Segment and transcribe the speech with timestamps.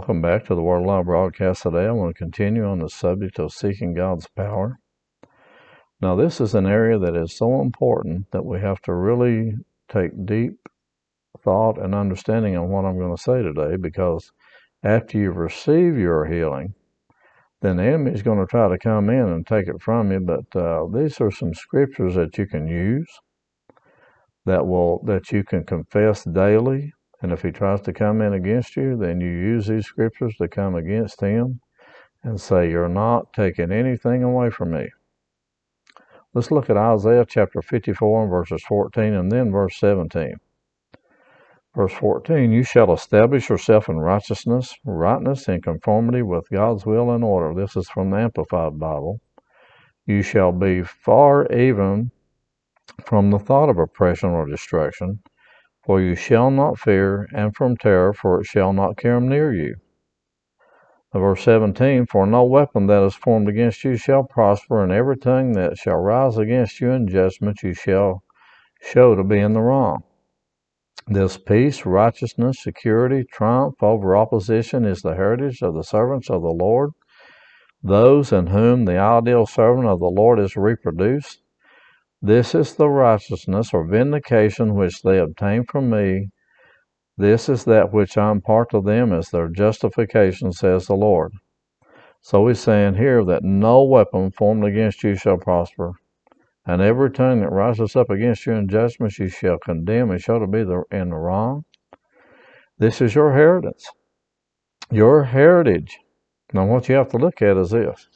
[0.00, 1.84] Welcome back to the Word Alive broadcast today.
[1.84, 4.78] I want to continue on the subject of seeking God's power.
[6.00, 9.56] Now, this is an area that is so important that we have to really
[9.90, 10.52] take deep
[11.44, 14.32] thought and understanding on what I'm going to say today because
[14.82, 16.72] after you receive your healing,
[17.60, 20.20] then the enemy is going to try to come in and take it from you.
[20.20, 23.20] But uh, these are some scriptures that you can use
[24.46, 28.76] that will that you can confess daily and if he tries to come in against
[28.76, 31.60] you, then you use these scriptures to come against him
[32.22, 34.88] and say, You're not taking anything away from me.
[36.32, 40.36] Let's look at Isaiah chapter 54 and verses 14 and then verse 17.
[41.74, 47.22] Verse 14, You shall establish yourself in righteousness, rightness, and conformity with God's will and
[47.22, 47.54] order.
[47.54, 49.20] This is from the Amplified Bible.
[50.06, 52.10] You shall be far even
[53.04, 55.20] from the thought of oppression or destruction
[55.90, 59.74] for you shall not fear, and from terror, for it shall not come near you.
[61.12, 65.54] Verse 17 For no weapon that is formed against you shall prosper, and every tongue
[65.54, 68.22] that shall rise against you in judgment you shall
[68.80, 70.04] show to be in the wrong.
[71.08, 76.52] This peace, righteousness, security, triumph over opposition is the heritage of the servants of the
[76.52, 76.92] Lord,
[77.82, 81.39] those in whom the ideal servant of the Lord is reproduced.
[82.22, 86.28] This is the righteousness or vindication which they obtain from me.
[87.16, 91.32] This is that which I impart to them as their justification, says the Lord.
[92.20, 95.94] So he's saying here that no weapon formed against you shall prosper,
[96.66, 100.46] and every tongue that rises up against you in judgment you shall condemn and to
[100.46, 101.64] be in the wrong.
[102.78, 103.90] This is your inheritance,
[104.90, 105.98] your heritage.
[106.52, 108.08] Now, what you have to look at is this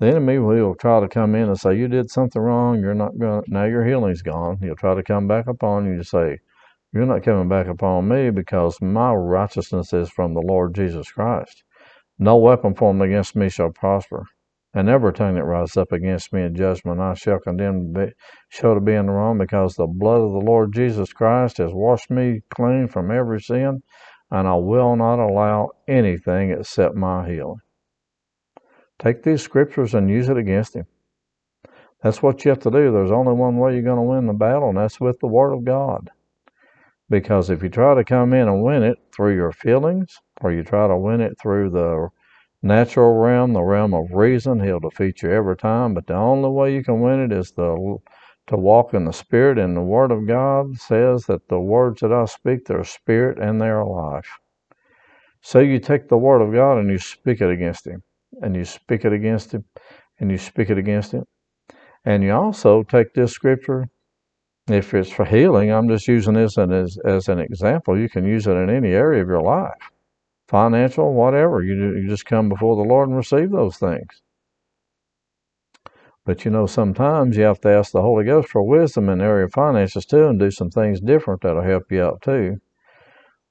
[0.00, 3.18] the enemy will try to come in and say, You did something wrong, you're not
[3.18, 4.58] going now your healing's gone.
[4.60, 6.38] He'll try to come back upon you to say,
[6.92, 11.62] You're not coming back upon me because my righteousness is from the Lord Jesus Christ.
[12.18, 14.24] No weapon formed against me shall prosper.
[14.72, 18.12] And every tongue that rises up against me in judgment I shall condemn to
[18.48, 21.72] show to be in the wrong, because the blood of the Lord Jesus Christ has
[21.72, 23.82] washed me clean from every sin,
[24.32, 27.60] and I will not allow anything except my healing.
[28.98, 30.86] Take these scriptures and use it against him.
[32.02, 32.92] That's what you have to do.
[32.92, 35.52] There's only one way you're going to win the battle, and that's with the Word
[35.52, 36.10] of God.
[37.10, 40.62] Because if you try to come in and win it through your feelings, or you
[40.62, 42.08] try to win it through the
[42.62, 45.94] natural realm, the realm of reason, he'll defeat you every time.
[45.94, 47.98] But the only way you can win it is the,
[48.46, 49.58] to walk in the Spirit.
[49.58, 53.60] And the Word of God says that the words that I speak, they're spirit and
[53.60, 54.28] they're life.
[55.40, 58.02] So you take the Word of God and you speak it against him
[58.42, 59.64] and you speak it against him,
[60.20, 61.24] and you speak it against him.
[62.04, 63.88] And you also take this scripture,
[64.68, 67.98] if it's for healing, I'm just using this as, as an example.
[67.98, 69.90] You can use it in any area of your life,
[70.48, 71.62] financial, whatever.
[71.62, 74.22] You, you just come before the Lord and receive those things.
[76.24, 79.24] But you know, sometimes you have to ask the Holy Ghost for wisdom in the
[79.24, 82.60] area of finances too and do some things different that'll help you out too.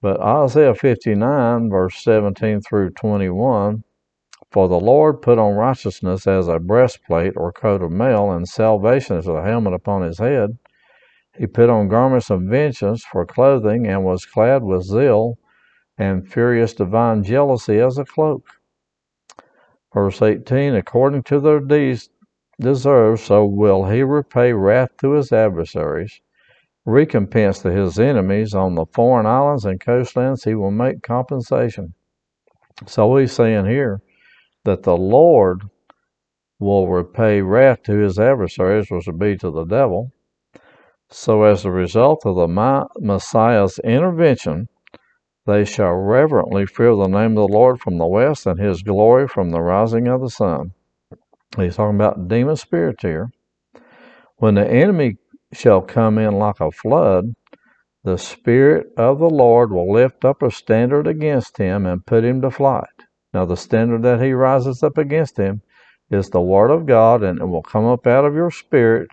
[0.01, 3.83] But Isaiah 59, verse 17 through 21,
[4.53, 9.17] for the Lord put on righteousness as a breastplate or coat of mail, and salvation
[9.17, 10.59] as a helmet upon his head.
[11.35, 15.39] He put on garments of vengeance for clothing, and was clad with zeal
[15.97, 18.45] and furious divine jealousy as a cloak.
[19.91, 22.11] Verse 18 According to their deeds
[22.61, 26.21] deserve, so will he repay wrath to his adversaries.
[26.85, 31.95] Recompense to his enemies on the foreign islands and coastlands, he will make compensation.
[32.85, 34.01] So he's saying here,
[34.65, 35.63] that the Lord
[36.59, 40.11] will repay wrath to his adversaries, which would be to the devil.
[41.09, 44.67] So, as a result of the Messiah's intervention,
[45.45, 49.27] they shall reverently fear the name of the Lord from the west and his glory
[49.27, 50.71] from the rising of the sun.
[51.57, 53.29] He's talking about demon spirits here.
[54.37, 55.17] When the enemy
[55.51, 57.33] shall come in like a flood,
[58.03, 62.41] the Spirit of the Lord will lift up a standard against him and put him
[62.41, 62.92] to flight.
[63.33, 65.61] Now, the standard that he rises up against him
[66.11, 69.09] is the Word of God, and it will come up out of your spirit,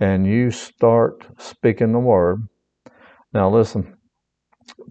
[0.00, 2.48] and you start speaking the Word.
[3.32, 3.86] Now, listen,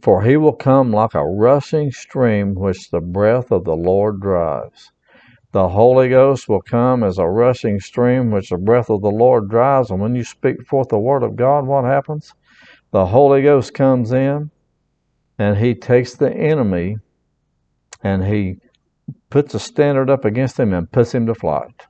[0.01, 4.91] For he will come like a rushing stream which the breath of the Lord drives.
[5.53, 9.49] The Holy Ghost will come as a rushing stream which the breath of the Lord
[9.49, 9.91] drives.
[9.91, 12.33] And when you speak forth the word of God, what happens?
[12.91, 14.51] The Holy Ghost comes in
[15.39, 16.97] and he takes the enemy
[18.03, 18.57] and he
[19.29, 21.87] puts a standard up against him and puts him to flight.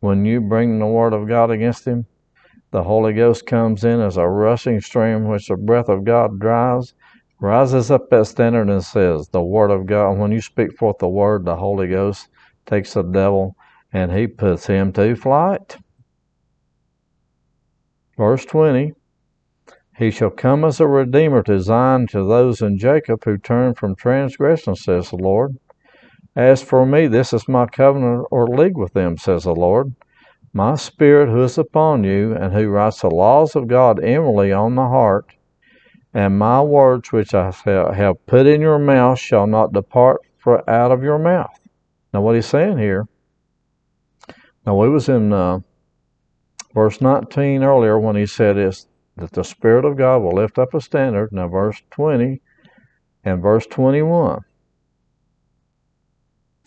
[0.00, 2.06] When you bring the word of God against him,
[2.70, 6.92] the Holy Ghost comes in as a rushing stream which the breath of God drives,
[7.40, 11.08] rises up that standard and says, The Word of God, when you speak forth the
[11.08, 12.28] Word, the Holy Ghost
[12.66, 13.56] takes the devil
[13.92, 15.76] and he puts him to flight.
[18.16, 18.92] Verse 20
[19.96, 23.94] He shall come as a redeemer to Zion to those in Jacob who turn from
[23.94, 25.56] transgression, says the Lord.
[26.34, 29.94] As for me, this is my covenant or league with them, says the Lord.
[30.52, 34.74] My Spirit who is upon you, and who writes the laws of God inwardly on
[34.74, 35.26] the heart,
[36.12, 41.02] and my words which I have put in your mouth shall not depart out of
[41.02, 41.58] your mouth.
[42.12, 43.06] Now, what he's saying here,
[44.66, 45.60] now we was in uh,
[46.74, 50.74] verse 19 earlier when he said is that the Spirit of God will lift up
[50.74, 51.30] a standard.
[51.32, 52.40] Now, verse 20
[53.24, 54.40] and verse 21.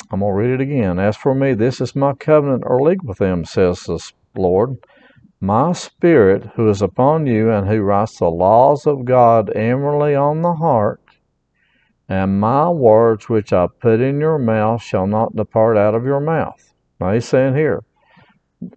[0.09, 0.99] I'm going to read it again.
[0.99, 3.99] As for me, this is my covenant or league with them, says the
[4.35, 4.77] Lord.
[5.41, 10.41] My spirit, who is upon you, and who writes the laws of God inwardly on
[10.41, 11.01] the heart,
[12.09, 16.21] and my words which I put in your mouth shall not depart out of your
[16.21, 16.73] mouth.
[16.99, 17.83] Now he's saying here,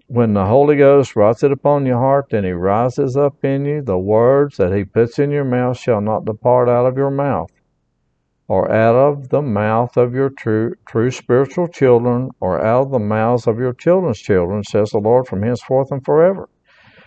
[0.06, 3.82] when the Holy Ghost writes it upon your heart, and he rises up in you,
[3.82, 7.50] the words that he puts in your mouth shall not depart out of your mouth
[8.50, 12.98] or out of the mouth of your true, true spiritual children, or out of the
[12.98, 16.48] mouths of your children's children, says the Lord, from henceforth and forever.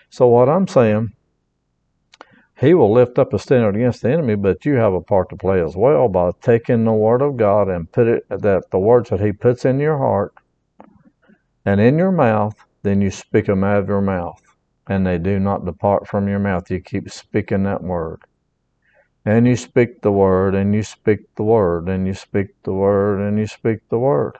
[0.09, 1.11] So, what I'm saying,
[2.61, 5.35] He will lift up a standard against the enemy, but you have a part to
[5.35, 9.09] play as well by taking the Word of God and put it that the words
[9.09, 10.33] that He puts in your heart
[11.65, 14.41] and in your mouth, then you speak them out of your mouth,
[14.87, 16.69] and they do not depart from your mouth.
[16.69, 18.21] You keep speaking that word
[19.25, 23.25] and you speak the word, and you speak the word, and you speak the word,
[23.25, 24.37] and you speak the word.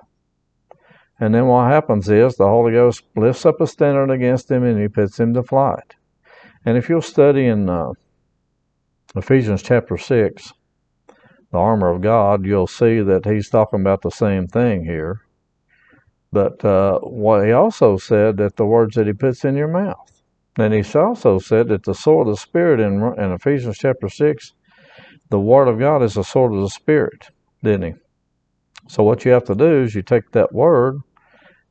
[1.20, 4.82] And then what happens is the Holy Ghost lifts up a standard against him and
[4.82, 5.96] he puts him to flight.
[6.66, 7.92] And if you'll study in uh,
[9.16, 10.52] Ephesians chapter 6,
[11.52, 15.22] the armor of God, you'll see that he's talking about the same thing here.
[16.34, 20.22] But uh, what he also said that the words that he puts in your mouth.
[20.58, 24.52] And he also said that the sword of the Spirit in, in Ephesians chapter 6
[25.30, 27.30] the Word of God is the sword of the Spirit,
[27.64, 28.00] didn't he?
[28.88, 31.00] So what you have to do is you take that Word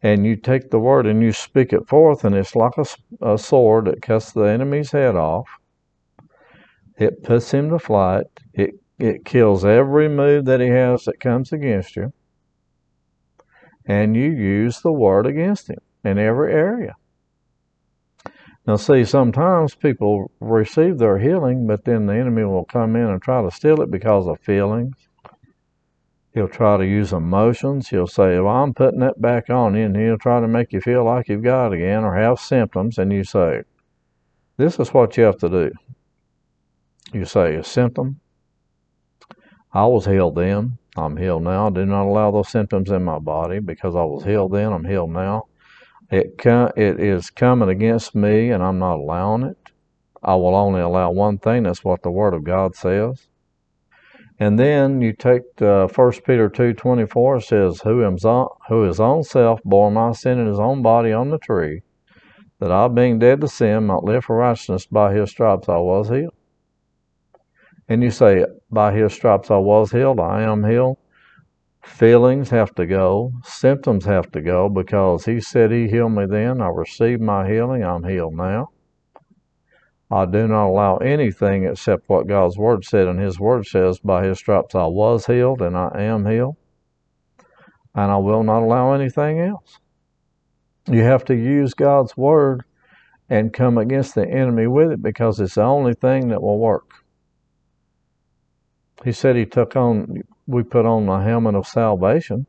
[0.03, 2.87] and you take the Word and you speak it forth, and it's like a,
[3.25, 5.49] a sword that cuts the enemy's head off.
[6.99, 8.27] It puts him to flight.
[8.55, 12.13] It it kills every move that he has that comes against you.
[13.87, 16.95] And you use the word against him in every area.
[18.67, 23.21] Now, see, sometimes people receive their healing, but then the enemy will come in and
[23.21, 24.95] try to steal it because of feelings.
[26.33, 27.89] He'll try to use emotions.
[27.89, 30.81] He'll say, Well, I'm putting that back on you, and he'll try to make you
[30.81, 32.99] feel like you've got it again or have symptoms.
[32.99, 33.63] And you say,
[34.57, 35.73] This is what you have to do.
[37.13, 38.21] You say, A symptom.
[39.75, 40.79] I was healed then.
[40.97, 41.69] I'm healed now.
[41.69, 44.73] I do not allow those symptoms in my body because I was healed then.
[44.73, 45.45] I'm healed now.
[46.11, 49.57] It, it is coming against me, and I'm not allowing it.
[50.23, 51.63] I will only allow one thing.
[51.63, 53.27] That's what the Word of God says.
[54.39, 58.03] And then you take uh, 1 Peter 2.24, says, who,
[58.69, 61.83] who his own self bore my sin in his own body on the tree,
[62.59, 66.09] that I, being dead to sin, might live for righteousness, by his stripes I was
[66.09, 66.35] healed.
[67.89, 70.99] And you say, by his stripes I was healed, I am healed.
[71.83, 73.33] Feelings have to go.
[73.43, 76.61] Symptoms have to go because He said He healed me then.
[76.61, 77.83] I received my healing.
[77.83, 78.69] I'm healed now.
[80.11, 84.25] I do not allow anything except what God's Word said, and His Word says, By
[84.25, 86.57] His stripes I was healed and I am healed.
[87.95, 89.79] And I will not allow anything else.
[90.87, 92.63] You have to use God's Word
[93.29, 96.85] and come against the enemy with it because it's the only thing that will work.
[99.05, 102.47] He said He took on we put on the helmet of salvation,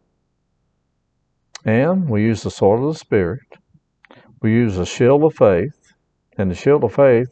[1.66, 3.42] and we use the sword of the Spirit.
[4.42, 5.94] We use the shield of faith,
[6.38, 7.30] and the shield of faith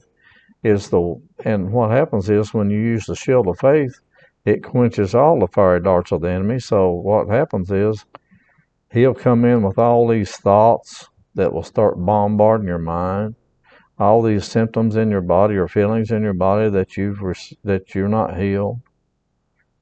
[0.63, 1.15] is the.
[1.45, 3.99] And what happens is when you use the shield of faith,
[4.45, 6.59] it quenches all the fiery darts of the enemy.
[6.59, 8.05] So what happens is
[8.91, 13.35] he'll come in with all these thoughts that will start bombarding your mind.
[13.99, 17.19] all these symptoms in your body or feelings in your body that you've
[17.63, 18.79] that you're not healed,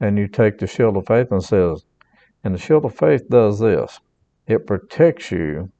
[0.00, 1.84] and you take the shield of faith and says,
[2.42, 4.00] and the shield of faith does this:
[4.46, 5.70] it protects you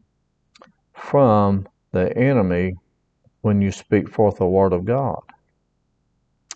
[0.95, 2.75] from the enemy
[3.41, 5.21] when you speak forth the word of God.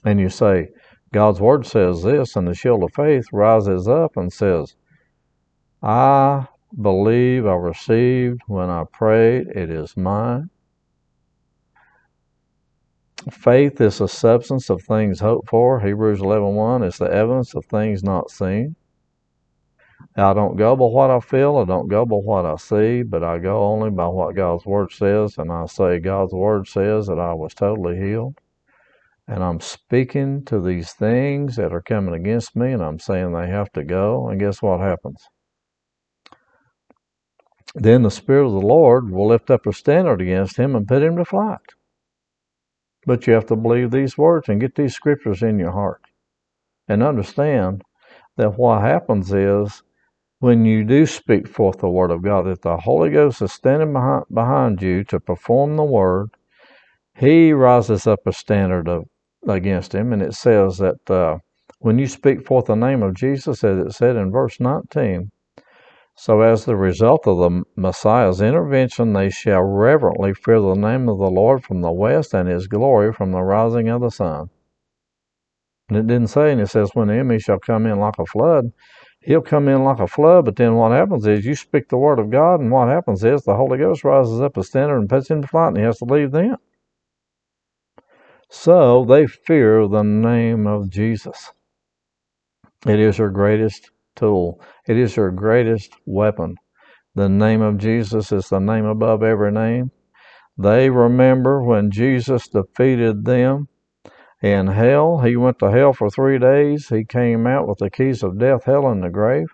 [0.04, 0.68] And you say,
[1.12, 4.74] God's word says this, and the shield of faith rises up and says,
[5.82, 6.46] I
[6.80, 10.50] believe I received when I prayed, it is mine.
[13.30, 15.80] Faith is the substance of things hoped for.
[15.80, 18.76] Hebrews 11.1 is the evidence of things not seen.
[20.16, 23.24] I don't go by what I feel, I don't go by what I see, but
[23.24, 27.18] I go only by what God's Word says, and I say God's Word says that
[27.18, 28.38] I was totally healed.
[29.26, 33.48] And I'm speaking to these things that are coming against me, and I'm saying they
[33.48, 35.26] have to go, and guess what happens?
[37.74, 41.02] Then the Spirit of the Lord will lift up a standard against him and put
[41.02, 41.73] him to flight.
[43.06, 46.02] But you have to believe these words and get these scriptures in your heart
[46.88, 47.82] and understand
[48.36, 49.82] that what happens is
[50.40, 53.92] when you do speak forth the word of God, if the Holy Ghost is standing
[53.92, 56.30] behind, behind you to perform the word,
[57.16, 59.04] he rises up a standard of,
[59.48, 60.12] against him.
[60.12, 61.38] And it says that uh,
[61.78, 65.30] when you speak forth the name of Jesus, as it said in verse 19,
[66.16, 71.18] so as the result of the Messiah's intervention, they shall reverently fear the name of
[71.18, 74.50] the Lord from the west and his glory from the rising of the sun.
[75.88, 78.26] And it didn't say, and it says, when the enemy shall come in like a
[78.26, 78.72] flood,
[79.20, 82.18] he'll come in like a flood, but then what happens is you speak the word
[82.18, 85.28] of God, and what happens is the Holy Ghost rises up a standard and puts
[85.28, 86.56] him to flight, and he has to leave then.
[88.48, 91.52] So they fear the name of Jesus.
[92.86, 96.56] It is your greatest tool, it is your greatest weapon.
[97.14, 99.90] The name of Jesus is the name above every name.
[100.58, 103.68] They remember when Jesus defeated them
[104.42, 105.20] in hell.
[105.20, 106.88] He went to hell for three days.
[106.88, 109.48] He came out with the keys of death, hell, and the grave.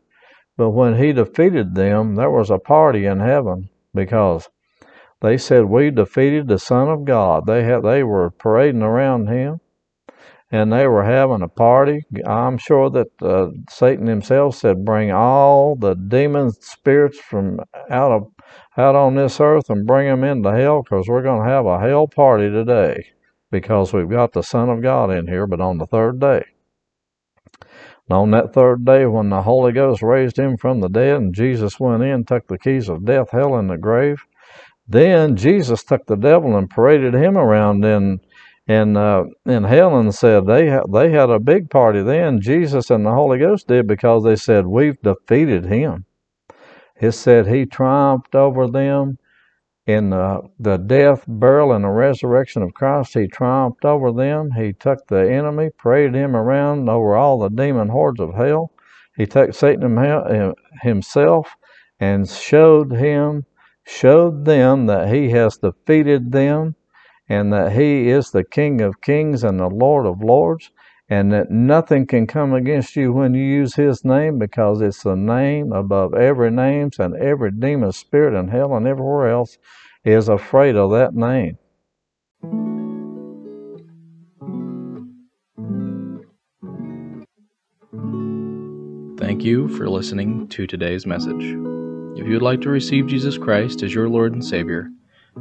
[0.57, 4.49] But when he defeated them, there was a party in heaven because
[5.23, 7.47] they said, We defeated the Son of God.
[7.47, 9.61] They had they were parading around him
[10.50, 12.04] and they were having a party.
[12.26, 18.33] I'm sure that uh, Satan himself said, "Bring all the demon spirits from out of
[18.76, 21.80] out on this earth and bring them into hell, because we're going to have a
[21.80, 23.12] hell party today."
[23.50, 26.45] because we've got the Son of God in here, but on the third day.
[28.09, 31.35] And on that third day, when the Holy Ghost raised him from the dead, and
[31.35, 34.25] Jesus went in, took the keys of death, hell, and the grave,
[34.87, 38.21] then Jesus took the devil and paraded him around in
[38.71, 42.41] in uh, and said they ha- they had a big party then.
[42.41, 46.05] Jesus and the Holy Ghost did because they said we've defeated him.
[47.00, 49.19] It said he triumphed over them
[49.87, 54.50] in the, the death, burial, and the resurrection of Christ, he triumphed over them.
[54.53, 58.71] He took the enemy, paraded him around over all the demon hordes of hell.
[59.17, 61.57] He took Satan himself
[61.99, 63.47] and showed him,
[63.85, 66.77] showed them that he has defeated them
[67.31, 70.71] and that he is the King of kings and the Lord of lords
[71.09, 75.17] and that nothing can come against you when you use his name because it's the
[75.17, 79.59] name above every name and every demon spirit in hell and everywhere else
[80.05, 81.57] is afraid of that name.
[89.19, 91.45] Thank you for listening to today's message.
[92.17, 94.91] If you would like to receive Jesus Christ as your Lord and Savior,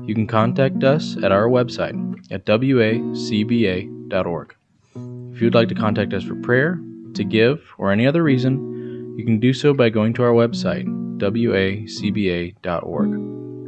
[0.05, 1.95] you can contact us at our website
[2.31, 4.55] at wacba.org.
[4.95, 6.79] If you would like to contact us for prayer,
[7.13, 10.85] to give, or any other reason, you can do so by going to our website,
[11.19, 13.09] wacba.org,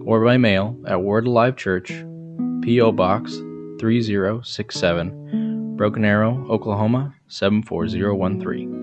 [0.08, 1.90] or by mail at Word Alive Church,
[2.62, 2.94] P.O.
[2.94, 3.34] Box
[3.80, 8.82] 3067, Broken Arrow, Oklahoma 74013.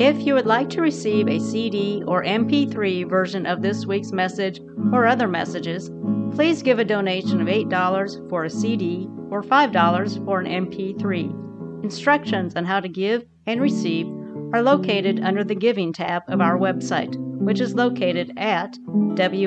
[0.00, 4.60] If you would like to receive a CD or MP3 version of this week's message
[4.92, 5.88] or other messages,
[6.34, 11.84] please give a donation of $8 for a CD or $5 for an MP3.
[11.84, 14.06] Instructions on how to give and receive
[14.52, 19.42] are located under the Giving tab of our website, which is located at wacba.org.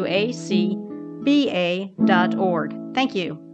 [2.93, 3.46] Thank you.